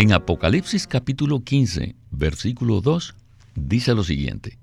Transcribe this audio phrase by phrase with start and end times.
[0.00, 3.16] En Apocalipsis capítulo 15, versículo 2,
[3.56, 4.56] dice lo siguiente.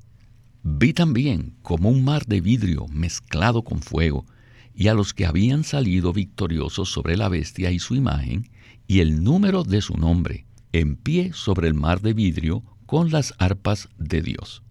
[0.63, 4.25] Vi también como un mar de vidrio mezclado con fuego,
[4.73, 8.49] y a los que habían salido victoriosos sobre la bestia y su imagen,
[8.87, 13.33] y el número de su nombre, en pie sobre el mar de vidrio con las
[13.37, 14.63] arpas de Dios.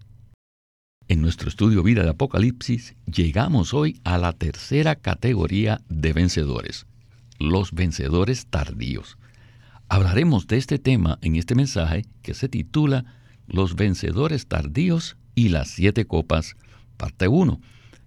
[1.07, 6.87] En nuestro estudio Vida de Apocalipsis llegamos hoy a la tercera categoría de vencedores,
[7.37, 9.19] los vencedores tardíos.
[9.87, 13.05] Hablaremos de este tema en este mensaje que se titula
[13.47, 16.55] Los vencedores tardíos y las siete copas,
[16.97, 17.61] parte 1.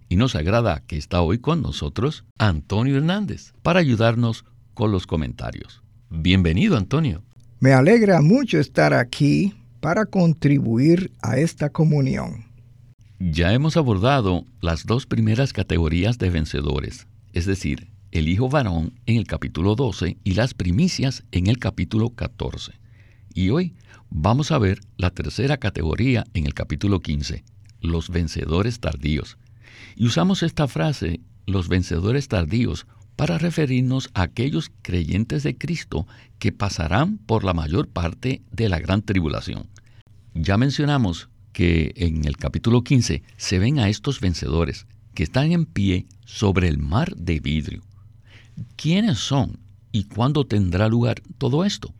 [0.09, 5.83] Y nos agrada que está hoy con nosotros Antonio Hernández para ayudarnos con los comentarios.
[6.11, 7.23] Bienvenido, Antonio.
[7.61, 12.47] Me alegra mucho estar aquí para contribuir a esta comunión.
[13.21, 19.17] Ya hemos abordado las dos primeras categorías de vencedores, es decir, el hijo varón en
[19.17, 22.73] el capítulo 12 y las primicias en el capítulo 14.
[23.35, 23.75] Y hoy
[24.11, 27.45] vamos a ver la tercera categoría en el capítulo 15,
[27.81, 29.37] los vencedores tardíos.
[29.97, 36.07] Y usamos esta frase, los vencedores tardíos, para referirnos a aquellos creyentes de Cristo
[36.39, 39.69] que pasarán por la mayor parte de la gran tribulación.
[40.35, 45.67] Ya mencionamos que en el capítulo 15 se ven a estos vencedores que están en
[45.67, 47.83] pie sobre el mar de vidrio.
[48.77, 49.59] ¿Quiénes son
[49.93, 51.95] y cuándo tendrá lugar todo esto?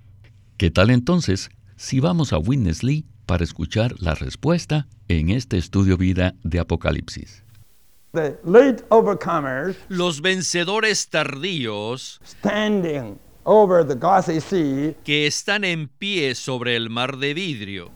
[0.57, 5.97] ¿Qué tal entonces si vamos a Witness Lee para escuchar la respuesta en este estudio
[5.97, 7.45] vida de Apocalipsis?
[9.89, 12.21] Los vencedores tardíos
[15.05, 17.93] que están en pie sobre el mar de vidrio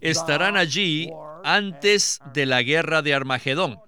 [0.00, 1.10] estarán allí
[1.44, 3.78] antes de la guerra de Armagedón.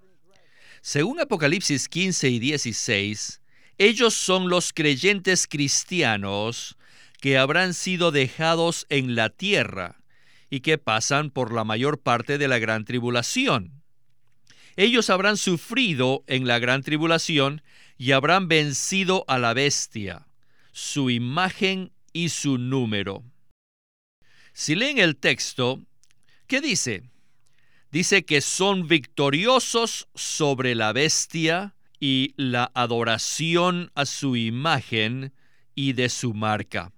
[0.84, 3.40] Según Apocalipsis 15 y 16,
[3.78, 6.76] ellos son los creyentes cristianos
[7.20, 10.02] que habrán sido dejados en la tierra
[10.50, 13.84] y que pasan por la mayor parte de la gran tribulación.
[14.74, 17.62] Ellos habrán sufrido en la gran tribulación
[17.96, 20.26] y habrán vencido a la bestia,
[20.72, 23.22] su imagen y su número.
[24.52, 25.80] Si leen el texto,
[26.48, 27.04] ¿qué dice?
[27.92, 35.32] Dice que son victoriosos sobre la bestia y la adoración a su imagen
[35.74, 36.90] y de su marca.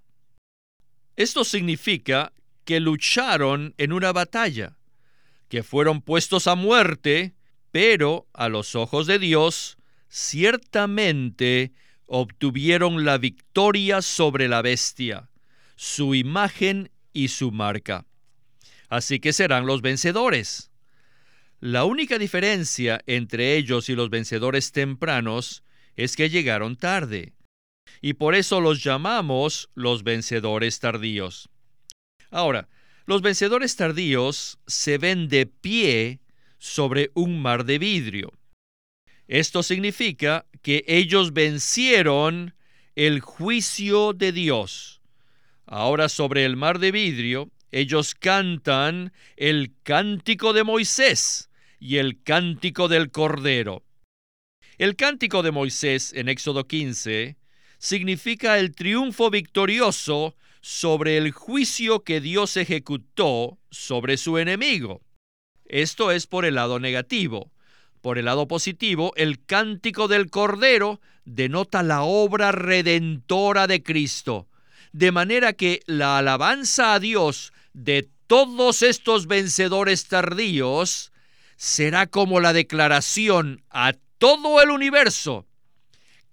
[1.16, 2.32] Esto significa
[2.64, 4.76] que lucharon en una batalla,
[5.48, 7.34] que fueron puestos a muerte,
[7.72, 9.76] pero a los ojos de Dios
[10.08, 11.72] ciertamente
[12.06, 15.28] obtuvieron la victoria sobre la bestia,
[15.74, 18.06] su imagen y su marca.
[18.88, 20.70] Así que serán los vencedores.
[21.66, 25.64] La única diferencia entre ellos y los vencedores tempranos
[25.96, 27.32] es que llegaron tarde,
[28.02, 31.48] y por eso los llamamos los vencedores tardíos.
[32.30, 32.68] Ahora,
[33.06, 36.20] los vencedores tardíos se ven de pie
[36.58, 38.34] sobre un mar de vidrio.
[39.26, 42.54] Esto significa que ellos vencieron
[42.94, 45.00] el juicio de Dios.
[45.64, 51.48] Ahora sobre el mar de vidrio, ellos cantan el cántico de Moisés,
[51.84, 53.84] y el cántico del Cordero.
[54.78, 57.36] El cántico de Moisés en Éxodo 15
[57.76, 65.02] significa el triunfo victorioso sobre el juicio que Dios ejecutó sobre su enemigo.
[65.66, 67.52] Esto es por el lado negativo.
[68.00, 74.48] Por el lado positivo, el cántico del Cordero denota la obra redentora de Cristo,
[74.92, 81.10] de manera que la alabanza a Dios de todos estos vencedores tardíos
[81.56, 85.46] será como la declaración a todo el universo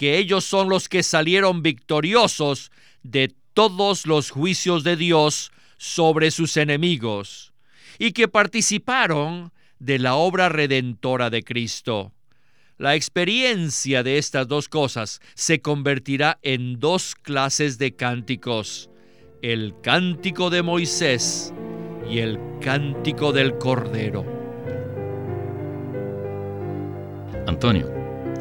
[0.01, 2.71] que ellos son los que salieron victoriosos
[3.03, 7.53] de todos los juicios de Dios sobre sus enemigos
[7.99, 12.13] y que participaron de la obra redentora de Cristo.
[12.79, 18.89] La experiencia de estas dos cosas se convertirá en dos clases de cánticos,
[19.43, 21.53] el cántico de Moisés
[22.09, 24.40] y el cántico del Cordero.
[27.47, 27.91] Antonio,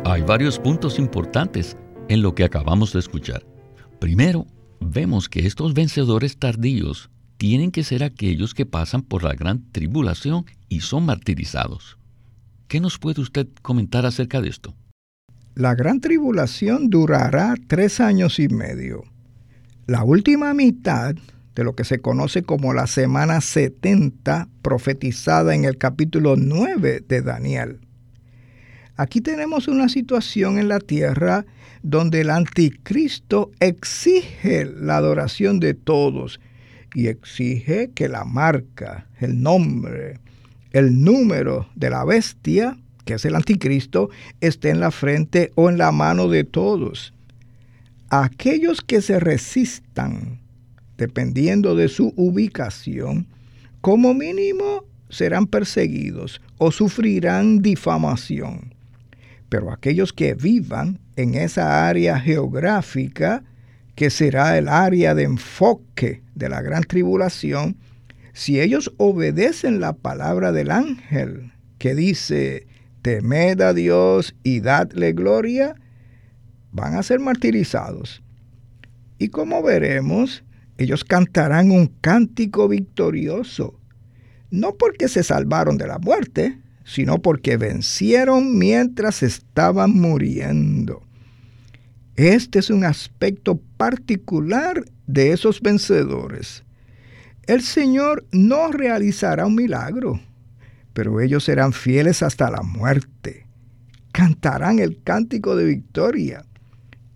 [0.05, 1.76] hay varios puntos importantes
[2.08, 3.47] en lo que acabamos de escuchar.
[3.99, 4.47] Primero,
[4.81, 10.44] vemos que estos vencedores tardíos tienen que ser aquellos que pasan por la gran tribulación
[10.69, 11.99] y son martirizados.
[12.69, 14.75] ¿Qué nos puede usted comentar acerca de esto?
[15.55, 19.05] La gran tribulación durará tres años y medio.
[19.87, 21.14] La última mitad
[21.55, 27.23] de lo que se conoce como la semana 70 profetizada en el capítulo 9 de
[27.23, 27.81] Daniel.
[29.00, 31.47] Aquí tenemos una situación en la tierra
[31.82, 36.38] donde el anticristo exige la adoración de todos
[36.94, 40.19] y exige que la marca, el nombre,
[40.73, 42.76] el número de la bestia,
[43.06, 44.11] que es el anticristo,
[44.43, 47.14] esté en la frente o en la mano de todos.
[48.11, 50.41] Aquellos que se resistan,
[50.99, 53.29] dependiendo de su ubicación,
[53.81, 58.79] como mínimo serán perseguidos o sufrirán difamación.
[59.50, 63.43] Pero aquellos que vivan en esa área geográfica,
[63.97, 67.76] que será el área de enfoque de la gran tribulación,
[68.32, 72.67] si ellos obedecen la palabra del ángel que dice,
[73.02, 75.75] temed a Dios y dadle gloria,
[76.70, 78.23] van a ser martirizados.
[79.19, 80.44] Y como veremos,
[80.79, 83.81] ellos cantarán un cántico victorioso,
[84.50, 91.03] no porque se salvaron de la muerte, sino porque vencieron mientras estaban muriendo.
[92.17, 96.65] Este es un aspecto particular de esos vencedores.
[97.47, 100.21] El Señor no realizará un milagro,
[100.93, 103.47] pero ellos serán fieles hasta la muerte.
[104.12, 106.44] Cantarán el cántico de victoria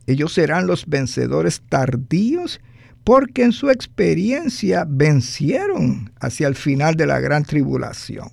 [0.06, 2.60] ellos serán los vencedores tardíos
[3.04, 8.30] porque en su experiencia vencieron hacia el final de la gran tribulación.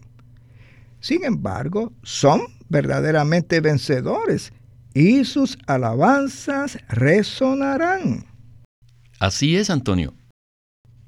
[1.02, 4.54] Sin embargo, son verdaderamente vencedores
[4.94, 8.26] y sus alabanzas resonarán.
[9.20, 10.14] Así es, Antonio.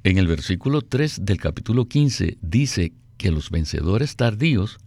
[0.03, 4.77] En el versículo 3 del capítulo 15 dice que los vencedores tardíos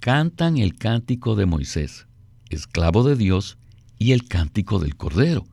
[0.00, 2.06] cantan el cántico de Moisés,
[2.50, 3.58] esclavo de Dios,
[3.98, 5.44] y el cántico del Cordero.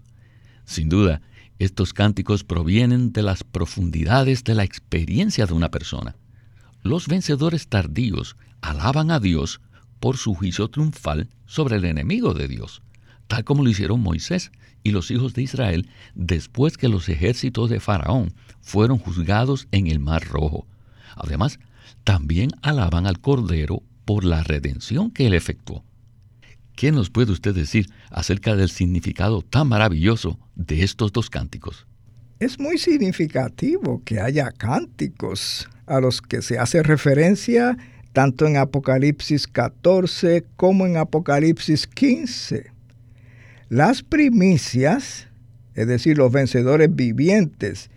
[0.65, 1.21] Sin duda,
[1.57, 6.15] estos cánticos provienen de las profundidades de la experiencia de una persona.
[6.83, 9.61] Los vencedores tardíos alaban a Dios
[9.99, 12.81] por su juicio triunfal sobre el enemigo de Dios,
[13.27, 14.51] tal como lo hicieron Moisés
[14.83, 19.99] y los hijos de Israel después que los ejércitos de Faraón fueron juzgados en el
[19.99, 20.67] Mar Rojo.
[21.15, 21.59] Además,
[22.03, 25.83] también alaban al Cordero por la redención que él efectuó.
[26.75, 31.87] ¿Qué nos puede usted decir acerca del significado tan maravilloso de estos dos cánticos?
[32.39, 37.77] Es muy significativo que haya cánticos a los que se hace referencia
[38.15, 42.71] tanto en Apocalipsis 14 como en Apocalipsis 15.
[43.67, 45.27] Las primicias,
[45.73, 47.89] es decir, los vencedores vivientes,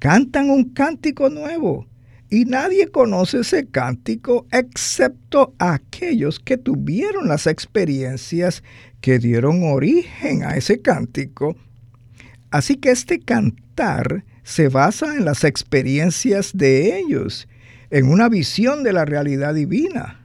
[0.00, 1.86] cantan un cántico nuevo
[2.28, 8.64] y nadie conoce ese cántico excepto aquellos que tuvieron las experiencias
[9.00, 11.56] que dieron origen a ese cántico.
[12.50, 17.46] Así que este cantar se basa en las experiencias de ellos,
[17.90, 20.20] en una visión de la realidad divina.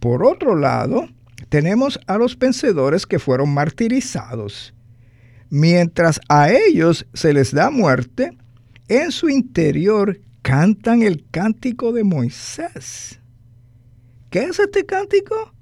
[0.00, 1.08] Por otro lado,
[1.48, 4.74] tenemos a los vencedores que fueron martirizados.
[5.50, 8.36] Mientras a ellos se les da muerte,
[8.88, 13.20] en su interior cantan el cántico de Moisés.
[14.30, 15.52] ¿Qué es este cántico?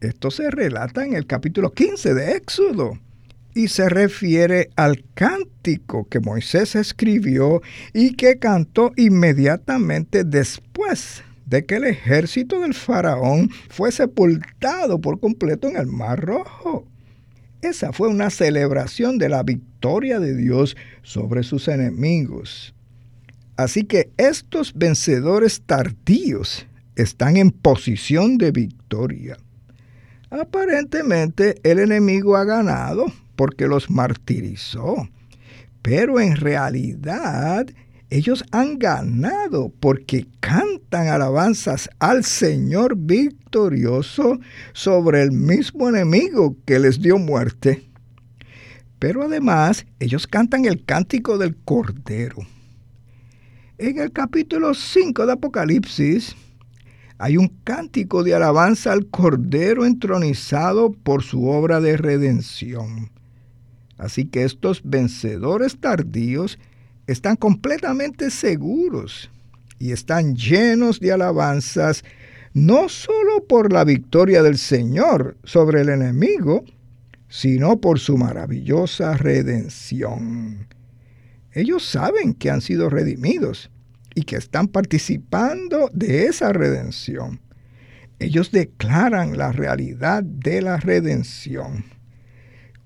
[0.00, 2.98] Esto se relata en el capítulo 15 de Éxodo
[3.58, 7.60] y se refiere al cántico que Moisés escribió
[7.92, 15.66] y que cantó inmediatamente después de que el ejército del faraón fue sepultado por completo
[15.66, 16.86] en el Mar Rojo.
[17.60, 22.76] Esa fue una celebración de la victoria de Dios sobre sus enemigos.
[23.56, 29.36] Así que estos vencedores tardíos están en posición de victoria.
[30.30, 33.06] Aparentemente el enemigo ha ganado
[33.38, 35.08] porque los martirizó,
[35.80, 37.66] pero en realidad
[38.10, 44.38] ellos han ganado porque cantan alabanzas al Señor victorioso
[44.74, 47.88] sobre el mismo enemigo que les dio muerte.
[48.98, 52.44] Pero además ellos cantan el cántico del Cordero
[53.78, 56.34] en el capítulo 5 de Apocalipsis
[57.18, 63.08] hay un cántico de alabanza al Cordero entronizado por su obra de redención.
[63.98, 66.58] Así que estos vencedores tardíos
[67.06, 69.30] están completamente seguros
[69.78, 72.04] y están llenos de alabanzas,
[72.54, 76.64] no solo por la victoria del Señor sobre el enemigo,
[77.28, 80.66] sino por su maravillosa redención.
[81.52, 83.70] Ellos saben que han sido redimidos
[84.14, 87.40] y que están participando de esa redención.
[88.18, 91.84] Ellos declaran la realidad de la redención.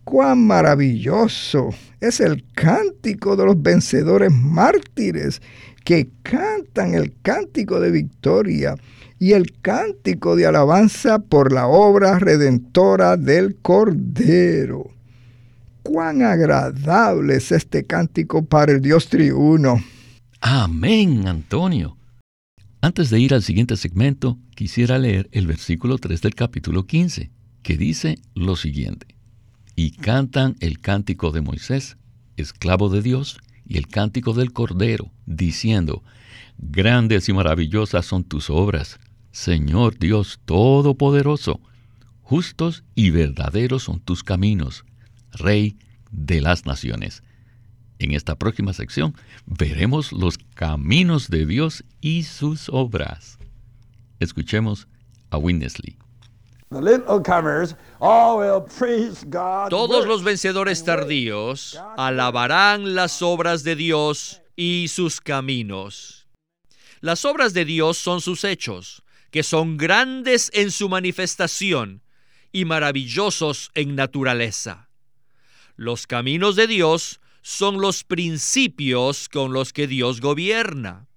[0.05, 5.41] Cuán maravilloso es el cántico de los vencedores mártires
[5.85, 8.75] que cantan el cántico de victoria
[9.19, 14.91] y el cántico de alabanza por la obra redentora del Cordero.
[15.85, 19.81] Cuán agradable es este cántico para el Dios triuno.
[20.41, 21.97] Amén, Antonio.
[22.81, 27.31] Antes de ir al siguiente segmento, quisiera leer el versículo 3 del capítulo 15,
[27.63, 29.12] que dice lo siguiente.
[29.75, 31.97] Y cantan el cántico de Moisés,
[32.37, 36.03] esclavo de Dios, y el cántico del Cordero, diciendo,
[36.59, 39.01] Grandes y maravillosas son tus obras,
[39.31, 41.61] Señor Dios Todopoderoso,
[42.21, 44.85] justos y verdaderos son tus caminos,
[45.33, 45.77] Rey
[46.11, 47.23] de las naciones.
[47.99, 49.15] En esta próxima sección
[49.47, 53.39] veremos los caminos de Dios y sus obras.
[54.21, 54.89] Escuchemos
[55.31, 55.97] a Winnesley.
[59.71, 66.27] Todos los vencedores tardíos alabarán las obras de Dios y sus caminos.
[67.01, 72.03] Las obras de Dios son sus hechos, que son grandes en su manifestación
[72.53, 74.89] y maravillosos en naturaleza.
[75.77, 81.09] Los caminos de Dios son los principios con los que Dios gobierna.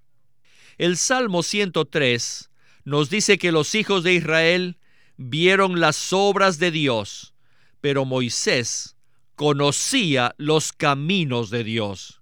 [0.78, 2.50] El Salmo 103
[2.84, 4.78] nos dice que los hijos de Israel
[5.18, 7.34] vieron las obras de Dios,
[7.82, 8.96] pero Moisés
[9.36, 12.22] conocía los caminos de Dios.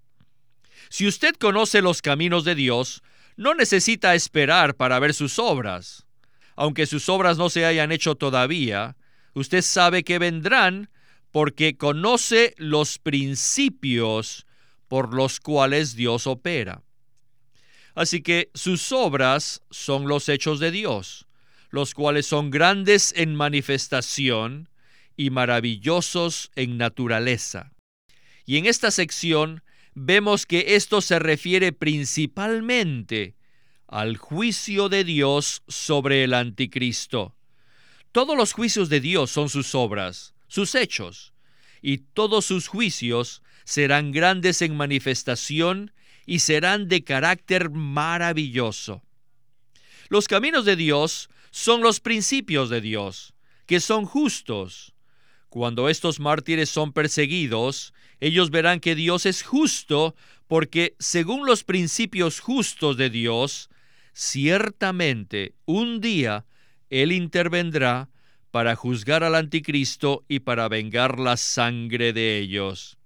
[0.89, 3.01] Si usted conoce los caminos de Dios,
[3.35, 6.05] no necesita esperar para ver sus obras.
[6.55, 8.95] Aunque sus obras no se hayan hecho todavía,
[9.33, 10.89] usted sabe que vendrán
[11.31, 14.45] porque conoce los principios
[14.88, 16.83] por los cuales Dios opera.
[17.95, 21.27] Así que sus obras son los hechos de Dios,
[21.74, 24.70] los cuales son grandes en manifestación
[25.18, 27.72] y maravillosos en naturaleza.
[28.46, 29.63] Y en esta sección
[29.96, 33.34] vemos que esto se refiere principalmente
[33.88, 37.36] al juicio de Dios sobre el anticristo.
[38.12, 41.34] Todos los juicios de Dios son sus obras, sus hechos,
[41.82, 45.92] y todos sus juicios serán grandes en manifestación
[46.27, 49.01] y serán de carácter maravilloso.
[50.10, 53.36] Los caminos de Dios son los principios de Dios,
[53.67, 54.95] que son justos.
[55.50, 60.15] Cuando estos mártires son perseguidos, ellos verán que Dios es justo
[60.48, 63.69] porque según los principios justos de Dios,
[64.13, 66.48] ciertamente un día
[66.89, 68.10] Él intervendrá
[68.50, 72.98] para juzgar al anticristo y para vengar la sangre de ellos.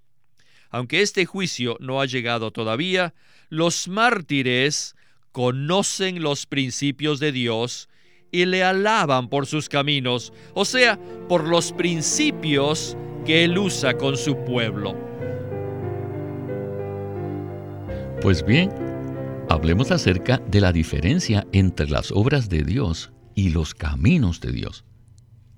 [0.69, 3.13] Aunque este juicio no ha llegado todavía,
[3.49, 4.95] los mártires
[5.33, 7.89] conocen los principios de Dios
[8.31, 14.17] y le alaban por sus caminos, o sea, por los principios que él usa con
[14.17, 14.95] su pueblo.
[18.21, 18.71] Pues bien,
[19.49, 24.83] hablemos acerca de la diferencia entre las obras de Dios y los caminos de Dios.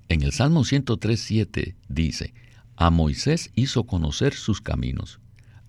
[0.10, 2.34] En el Salmo 103.7 dice,
[2.76, 5.20] A Moisés hizo conocer sus caminos,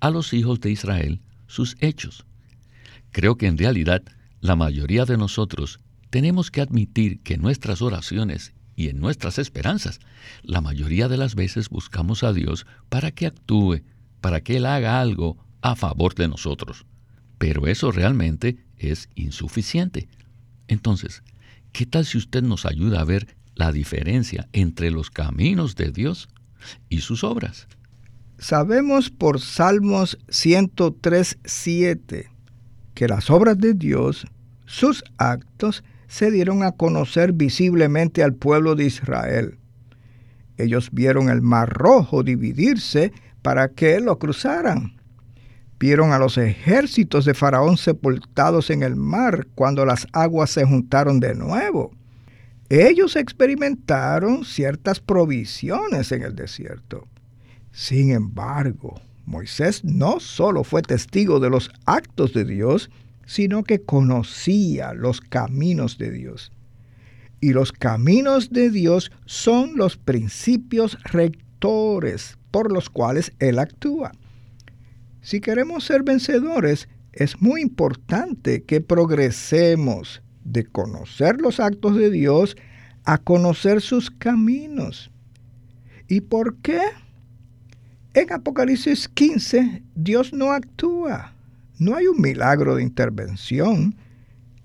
[0.00, 2.25] a los hijos de Israel sus hechos.
[3.12, 4.02] Creo que en realidad
[4.40, 5.80] la mayoría de nosotros
[6.11, 10.00] tenemos que admitir que en nuestras oraciones y en nuestras esperanzas,
[10.43, 13.83] la mayoría de las veces buscamos a Dios para que actúe,
[14.21, 16.87] para que Él haga algo a favor de nosotros.
[17.38, 20.09] Pero eso realmente es insuficiente.
[20.69, 21.23] Entonces,
[21.73, 26.29] ¿qué tal si usted nos ayuda a ver la diferencia entre los caminos de Dios
[26.88, 27.67] y sus obras?
[28.38, 32.31] Sabemos por Salmos 103.7
[32.95, 34.26] que las obras de Dios,
[34.64, 39.59] sus actos, se dieron a conocer visiblemente al pueblo de Israel.
[40.57, 43.12] Ellos vieron el mar rojo dividirse
[43.43, 44.97] para que lo cruzaran.
[45.79, 51.21] Vieron a los ejércitos de Faraón sepultados en el mar cuando las aguas se juntaron
[51.21, 51.93] de nuevo.
[52.69, 57.07] Ellos experimentaron ciertas provisiones en el desierto.
[57.71, 62.90] Sin embargo, Moisés no solo fue testigo de los actos de Dios,
[63.27, 66.53] sino que conocía los caminos de Dios.
[67.41, 74.12] Y los caminos de Dios son los principios rectores por los cuales Él actúa.
[75.23, 82.57] Si queremos ser vencedores, es muy importante que progresemos de conocer los actos de Dios
[83.05, 85.11] a conocer sus caminos.
[86.09, 86.81] ¿Y por qué?
[88.15, 91.35] En Apocalipsis 15 Dios no actúa.
[91.81, 93.97] No hay un milagro de intervención.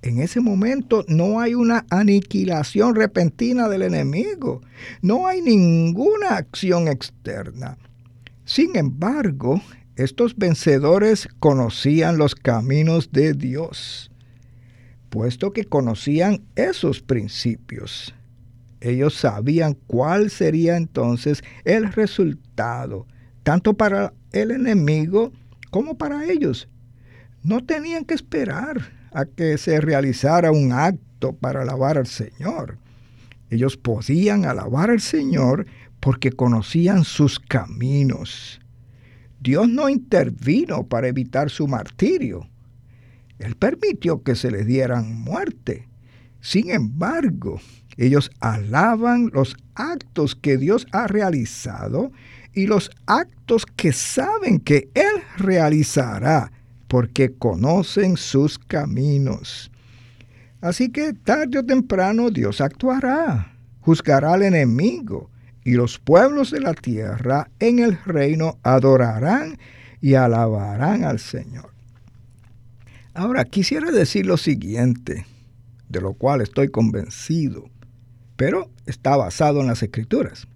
[0.01, 4.61] En ese momento no hay una aniquilación repentina del enemigo.
[5.01, 7.77] No hay ninguna acción externa.
[8.43, 9.61] Sin embargo,
[9.95, 14.11] estos vencedores conocían los caminos de Dios,
[15.09, 18.13] puesto que conocían esos principios.
[18.81, 23.07] Ellos sabían cuál sería entonces el resultado,
[23.43, 25.31] tanto para el enemigo
[25.71, 26.67] como para ellos.
[27.45, 32.79] No tenían que esperar a que se realizara un acto para alabar al Señor.
[33.51, 35.67] Ellos podían alabar al Señor
[35.99, 38.59] porque conocían sus caminos.
[39.39, 42.49] Dios no intervino para evitar su martirio.
[43.37, 45.87] Él permitió que se les dieran muerte.
[46.41, 47.61] Sin embargo,
[47.95, 52.11] ellos alaban los actos que Dios ha realizado
[52.55, 56.51] y los actos que saben que Él realizará
[56.87, 59.71] porque conocen sus caminos.
[60.61, 65.29] Así que tarde o temprano Dios actuará, juzgará al enemigo
[65.63, 69.57] y los pueblos de la tierra en el reino adorarán
[70.01, 71.71] y alabarán al Señor.
[73.13, 75.25] Ahora quisiera decir lo siguiente,
[75.89, 77.69] de lo cual estoy convencido
[78.35, 80.47] pero está basado en las escrituras.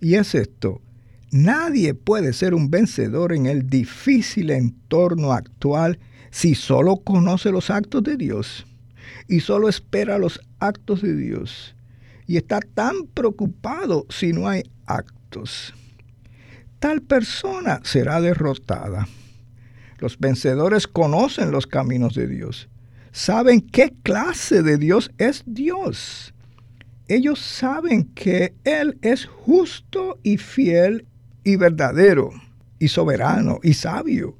[0.00, 0.80] Y es esto,
[1.42, 5.98] nadie puede ser un vencedor en el difícil entorno actual
[6.30, 8.66] si solo conoce los actos de Dios
[9.28, 11.74] y solo espera los actos de Dios
[12.26, 15.74] y está tan preocupado si no hay actos.
[16.80, 19.08] Tal persona será derrotada.
[19.98, 22.68] Los vencedores conocen los caminos de Dios,
[23.12, 26.34] saben qué clase de Dios es Dios
[27.08, 31.06] ellos saben que Él es justo y fiel
[31.46, 32.30] y verdadero
[32.78, 34.36] y soberano y sabio,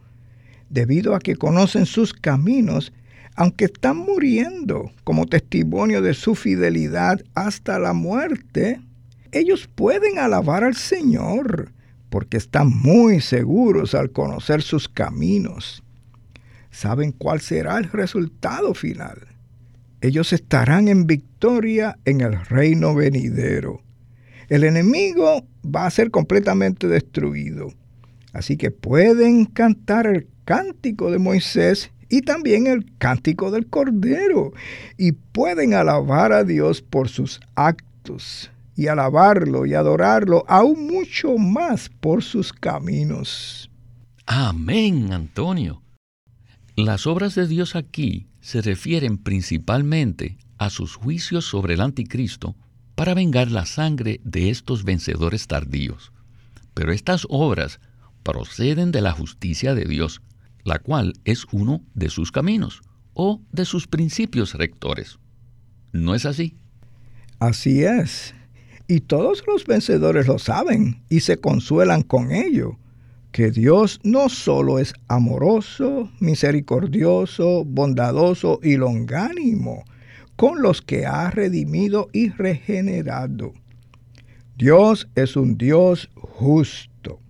[0.69, 2.93] debido a que conocen sus caminos,
[3.35, 8.81] aunque están muriendo como testimonio de su fidelidad hasta la muerte,
[9.33, 11.73] ellos pueden alabar al Señor
[12.11, 15.83] porque están muy seguros al conocer sus caminos.
[16.71, 19.37] Saben cuál será el resultado final
[20.01, 23.83] ellos estarán en victoria en el reino venidero.
[24.49, 27.73] El enemigo va a ser completamente destruido.
[28.33, 34.53] Así que pueden cantar el cántico de Moisés y también el cántico del Cordero.
[34.97, 41.89] Y pueden alabar a Dios por sus actos y alabarlo y adorarlo aún mucho más
[41.89, 43.71] por sus caminos.
[44.27, 45.83] Amén, Antonio.
[46.77, 52.55] Las obras de Dios aquí se refieren principalmente a sus juicios sobre el anticristo
[52.97, 56.13] para vengar la sangre de estos vencedores tardíos.
[56.75, 57.79] Pero estas obras
[58.25, 60.23] proceden de la justicia de Dios,
[60.65, 62.81] la cual es uno de sus caminos
[63.15, 65.19] o de sus principios rectores.
[65.93, 66.57] ¿No es así?
[67.39, 68.35] Así es.
[68.89, 72.79] Y todos los vencedores lo saben y se consuelan con ello
[73.31, 79.85] que Dios no solo es amoroso, misericordioso, bondadoso y longánimo
[80.37, 83.55] con los que ha redimido y regenerado.
[84.57, 87.21] Dios es un Dios justo.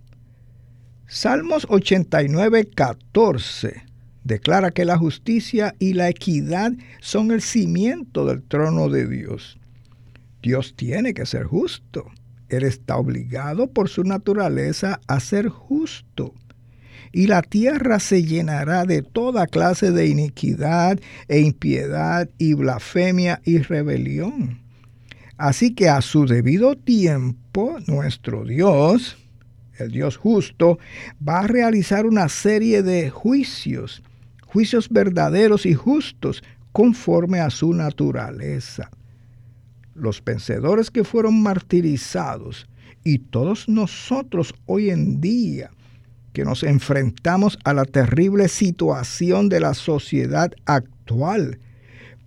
[1.07, 3.87] Salmos 89, 14
[4.27, 9.57] declara que la justicia y la equidad son el cimiento del trono de Dios.
[10.41, 12.05] Dios tiene que ser justo.
[12.49, 16.33] Él está obligado por su naturaleza a ser justo.
[17.11, 23.59] Y la tierra se llenará de toda clase de iniquidad e impiedad y blasfemia y
[23.59, 24.61] rebelión.
[25.37, 29.17] Así que a su debido tiempo, nuestro Dios,
[29.77, 30.79] el Dios justo,
[31.27, 34.01] va a realizar una serie de juicios,
[34.45, 38.89] juicios verdaderos y justos, conforme a su naturaleza
[39.97, 42.67] los vencedores que fueron martirizados
[43.03, 45.71] y todos nosotros hoy en día
[46.37, 51.57] que nos enfrentamos a la terrible situación de la sociedad actual,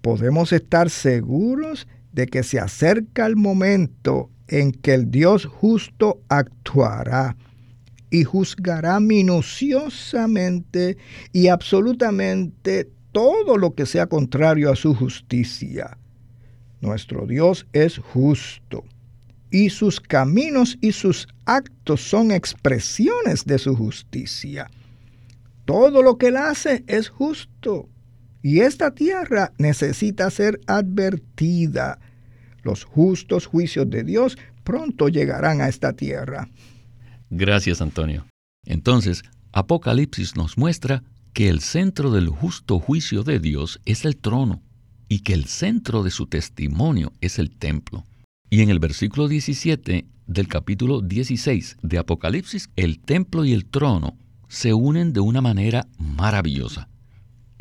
[0.01, 7.37] podemos estar seguros de que se acerca el momento en que el Dios justo actuará
[8.11, 10.97] y juzgará minuciosamente
[11.33, 15.99] y absolutamente todo lo que sea contrario a su justicia.
[16.81, 18.83] Nuestro Dios es justo
[19.51, 24.71] y sus caminos y sus actos son expresiones de su justicia.
[25.65, 27.89] Todo lo que él hace es justo
[28.43, 31.99] y esta tierra necesita ser advertida.
[32.63, 36.49] Los justos juicios de Dios pronto llegarán a esta tierra.
[37.31, 38.27] Gracias, Antonio.
[38.65, 44.63] Entonces, Apocalipsis nos muestra que el centro del justo juicio de Dios es el trono
[45.09, 48.05] y que el centro de su testimonio es el templo.
[48.53, 54.19] Y en el versículo 17 del capítulo 16 de Apocalipsis, el templo y el trono
[54.49, 56.89] se unen de una manera maravillosa.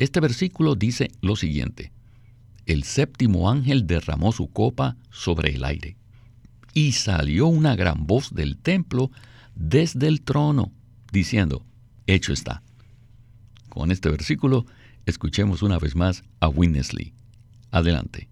[0.00, 1.92] Este versículo dice lo siguiente,
[2.66, 5.96] el séptimo ángel derramó su copa sobre el aire,
[6.74, 9.12] y salió una gran voz del templo
[9.54, 10.72] desde el trono,
[11.12, 11.64] diciendo,
[12.08, 12.62] hecho está.
[13.68, 14.66] Con este versículo,
[15.06, 17.12] escuchemos una vez más a Winnesley.
[17.70, 18.29] Adelante.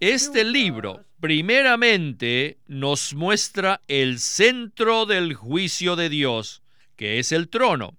[0.00, 6.62] Este libro, primeramente, nos muestra el centro del juicio de Dios,
[6.96, 7.96] que es el trono,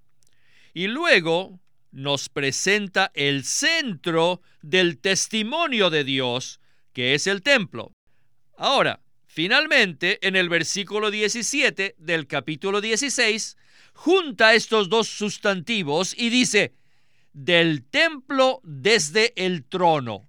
[0.76, 1.60] y luego
[1.92, 6.60] nos presenta el centro del testimonio de Dios,
[6.94, 7.92] que es el templo.
[8.56, 13.58] Ahora, finalmente, en el versículo 17 del capítulo 16,
[13.94, 16.76] junta estos dos sustantivos y dice,
[17.38, 20.28] del templo desde el trono.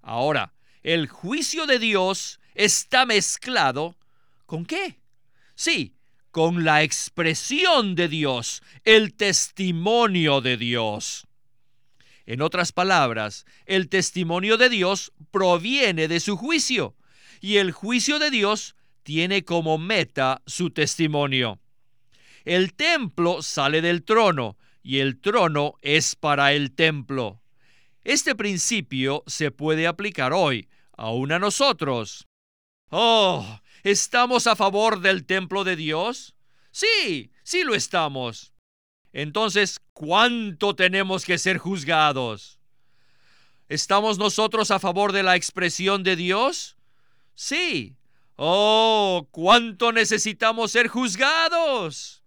[0.00, 3.96] Ahora, el juicio de Dios está mezclado
[4.46, 5.00] con qué?
[5.56, 5.96] Sí,
[6.30, 11.26] con la expresión de Dios, el testimonio de Dios.
[12.26, 16.94] En otras palabras, el testimonio de Dios proviene de su juicio
[17.40, 21.58] y el juicio de Dios tiene como meta su testimonio.
[22.44, 27.42] El templo sale del trono y el trono es para el templo.
[28.04, 32.28] Este principio se puede aplicar hoy, aún a nosotros.
[32.90, 36.34] Oh, ¿estamos a favor del templo de Dios?
[36.70, 38.52] Sí, sí lo estamos.
[39.12, 42.60] Entonces, ¿cuánto tenemos que ser juzgados?
[43.68, 46.76] ¿Estamos nosotros a favor de la expresión de Dios?
[47.34, 47.96] Sí.
[48.36, 52.23] Oh, ¿cuánto necesitamos ser juzgados?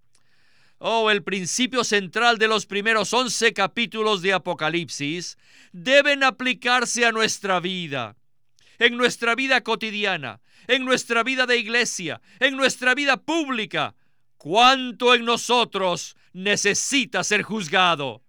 [0.80, 5.38] Oh, el principio central de los primeros once capítulos de Apocalipsis
[5.72, 8.16] deben aplicarse a nuestra vida,
[8.78, 13.96] en nuestra vida cotidiana, en nuestra vida de iglesia, en nuestra vida pública.
[14.38, 18.22] ¿Cuánto en nosotros necesita ser juzgado?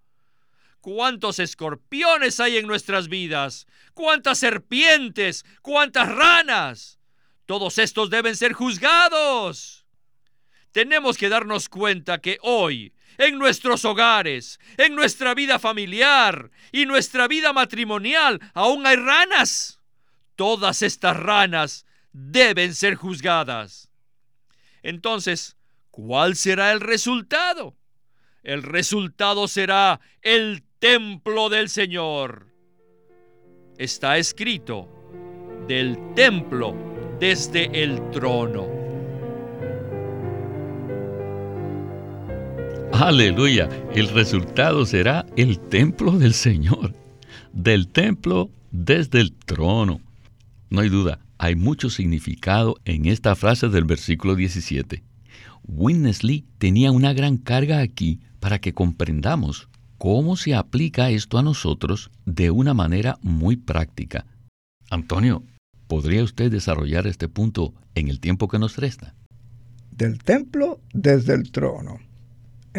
[0.80, 3.66] ¿Cuántos escorpiones hay en nuestras vidas?
[3.92, 5.44] ¿Cuántas serpientes?
[5.60, 6.98] ¿Cuántas ranas?
[7.44, 9.77] Todos estos deben ser juzgados
[10.78, 17.26] tenemos que darnos cuenta que hoy, en nuestros hogares, en nuestra vida familiar y nuestra
[17.26, 19.80] vida matrimonial, aún hay ranas.
[20.36, 23.90] Todas estas ranas deben ser juzgadas.
[24.84, 25.56] Entonces,
[25.90, 27.76] ¿cuál será el resultado?
[28.44, 32.54] El resultado será el templo del Señor.
[33.78, 34.88] Está escrito,
[35.66, 36.76] del templo
[37.18, 38.77] desde el trono.
[42.92, 43.68] Aleluya.
[43.94, 46.94] El resultado será el templo del Señor.
[47.52, 50.00] Del templo desde el trono.
[50.70, 55.02] No hay duda, hay mucho significado en esta frase del versículo 17.
[55.64, 62.10] Winnesley tenía una gran carga aquí para que comprendamos cómo se aplica esto a nosotros
[62.24, 64.26] de una manera muy práctica.
[64.90, 65.44] Antonio,
[65.86, 69.14] ¿podría usted desarrollar este punto en el tiempo que nos resta?
[69.90, 72.07] Del templo desde el trono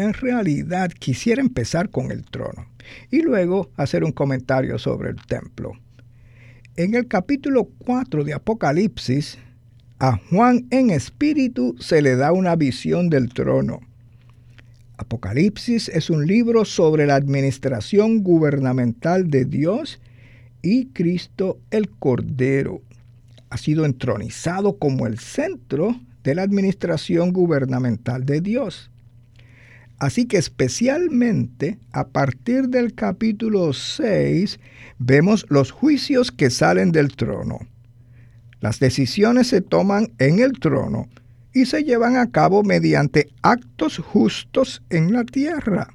[0.00, 2.66] en realidad quisiera empezar con el trono
[3.10, 5.72] y luego hacer un comentario sobre el templo.
[6.76, 9.38] En el capítulo 4 de Apocalipsis,
[9.98, 13.80] a Juan en espíritu se le da una visión del trono.
[14.96, 20.00] Apocalipsis es un libro sobre la administración gubernamental de Dios
[20.62, 22.82] y Cristo el Cordero.
[23.50, 28.90] Ha sido entronizado como el centro de la administración gubernamental de Dios.
[30.00, 34.58] Así que especialmente a partir del capítulo 6
[34.98, 37.58] vemos los juicios que salen del trono.
[38.60, 41.06] Las decisiones se toman en el trono
[41.52, 45.92] y se llevan a cabo mediante actos justos en la tierra.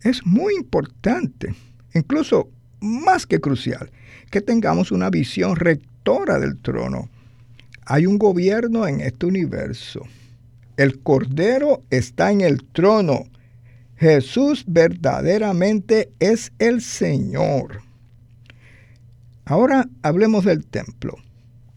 [0.00, 1.54] Es muy importante,
[1.92, 2.48] incluso
[2.80, 3.90] más que crucial,
[4.30, 7.10] que tengamos una visión rectora del trono.
[7.84, 10.06] Hay un gobierno en este universo
[10.76, 13.24] el Cordero está en el trono.
[13.96, 17.82] Jesús verdaderamente es el Señor.
[19.44, 21.16] Ahora hablemos del templo,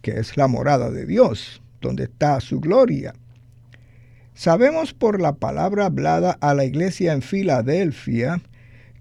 [0.02, 3.14] que es la morada de Dios, donde está su gloria.
[4.34, 8.42] Sabemos por la palabra hablada a la iglesia en Filadelfia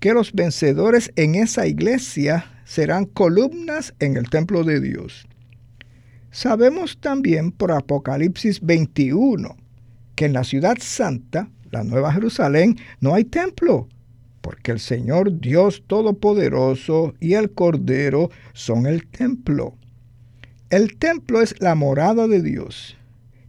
[0.01, 5.27] que los vencedores en esa iglesia serán columnas en el templo de Dios.
[6.31, 9.57] Sabemos también por Apocalipsis 21
[10.15, 13.89] que en la ciudad santa, la Nueva Jerusalén, no hay templo,
[14.41, 19.77] porque el Señor Dios Todopoderoso y el Cordero son el templo.
[20.71, 22.97] El templo es la morada de Dios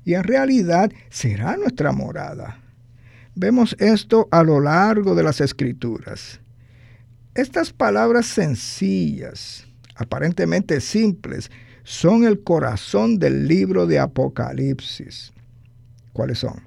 [0.05, 2.59] y en realidad será nuestra morada.
[3.35, 6.39] Vemos esto a lo largo de las escrituras.
[7.33, 11.51] Estas palabras sencillas, aparentemente simples,
[11.83, 15.33] son el corazón del libro de Apocalipsis.
[16.15, 16.61] ¿Cuáles son?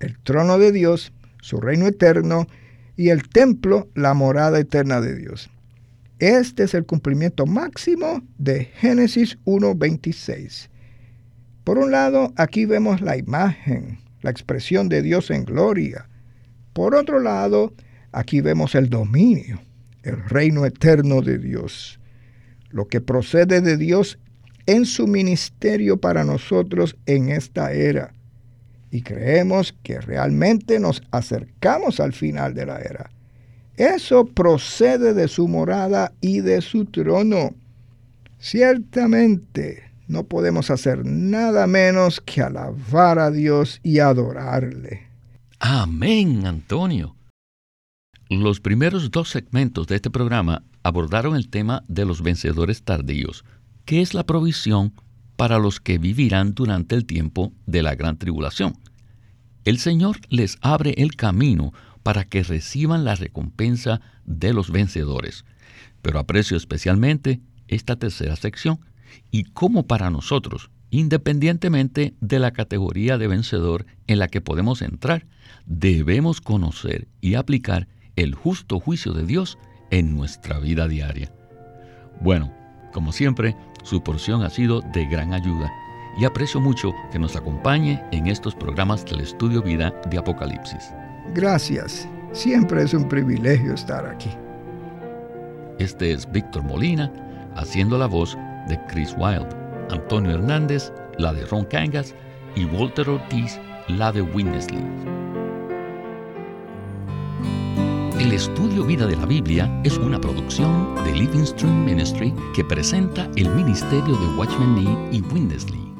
[0.00, 2.46] El trono de Dios, su reino eterno,
[2.96, 5.50] y el templo, la morada eterna de Dios.
[6.18, 10.70] Este es el cumplimiento máximo de Génesis 1.26.
[11.62, 16.08] Por un lado, aquí vemos la imagen, la expresión de Dios en gloria.
[16.72, 17.74] Por otro lado,
[18.12, 19.60] aquí vemos el dominio,
[20.04, 22.00] el reino eterno de Dios.
[22.70, 24.18] Lo que procede de Dios
[24.64, 28.14] en su ministerio para nosotros en esta era.
[28.90, 33.10] Y creemos que realmente nos acercamos al final de la era.
[33.76, 37.54] Eso procede de su morada y de su trono.
[38.38, 45.06] Ciertamente no podemos hacer nada menos que alabar a Dios y adorarle.
[45.60, 47.14] Amén, Antonio.
[48.30, 53.44] Los primeros dos segmentos de este programa abordaron el tema de los vencedores tardíos,
[53.84, 54.92] que es la provisión
[55.38, 58.74] para los que vivirán durante el tiempo de la gran tribulación.
[59.64, 61.72] El Señor les abre el camino
[62.02, 65.44] para que reciban la recompensa de los vencedores.
[66.02, 68.80] Pero aprecio especialmente esta tercera sección
[69.30, 75.24] y cómo para nosotros, independientemente de la categoría de vencedor en la que podemos entrar,
[75.66, 79.56] debemos conocer y aplicar el justo juicio de Dios
[79.92, 81.32] en nuestra vida diaria.
[82.20, 82.57] Bueno,
[82.98, 85.72] como siempre, su porción ha sido de gran ayuda
[86.18, 90.92] y aprecio mucho que nos acompañe en estos programas del Estudio Vida de Apocalipsis.
[91.32, 92.08] Gracias.
[92.32, 94.30] Siempre es un privilegio estar aquí.
[95.78, 97.08] Este es Víctor Molina
[97.54, 99.54] haciendo la voz de Chris Wilde,
[99.92, 102.16] Antonio Hernández, la de Ron Cangas
[102.56, 105.17] y Walter Ortiz, la de Winnesley.
[108.18, 113.30] El estudio Vida de la Biblia es una producción de Living Stream Ministry que presenta
[113.36, 115.94] el ministerio de Watchman Nee y Winnesley.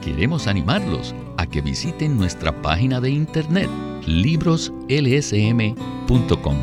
[0.00, 3.68] Queremos animarlos a que visiten nuestra página de internet
[4.06, 6.56] libroslsm.com.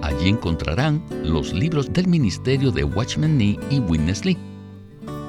[0.00, 4.38] Allí encontrarán los libros del ministerio de Watchman Nee y Witness Lee.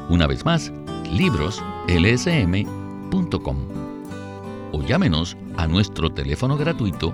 [0.09, 0.71] Una vez más,
[1.11, 3.57] libroslsm.com.
[4.71, 7.13] O llámenos a nuestro teléfono gratuito